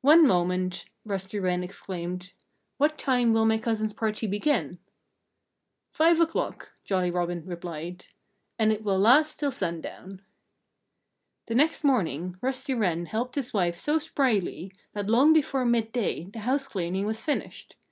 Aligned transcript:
"One 0.00 0.26
moment!" 0.26 0.86
Rusty 1.04 1.38
Wren 1.38 1.62
exclaimed. 1.62 2.32
"What 2.78 2.98
time 2.98 3.32
will 3.32 3.44
my 3.44 3.58
cousin's 3.58 3.92
party 3.92 4.26
begin?" 4.26 4.80
"Five 5.92 6.18
o'clock!" 6.18 6.72
Jolly 6.82 7.12
Robin 7.12 7.44
replied. 7.46 8.06
"And 8.58 8.72
it 8.72 8.82
will 8.82 8.98
last 8.98 9.38
till 9.38 9.52
sundown." 9.52 10.20
The 11.46 11.54
next 11.54 11.84
morning 11.84 12.36
Rusty 12.40 12.74
Wren 12.74 13.06
helped 13.06 13.36
his 13.36 13.54
wife 13.54 13.76
so 13.76 14.00
spryly 14.00 14.72
that 14.94 15.08
long 15.08 15.32
before 15.32 15.64
midday 15.64 16.24
the 16.24 16.40
house 16.40 16.66
cleaning 16.66 17.06
was 17.06 17.20
finished. 17.20 17.76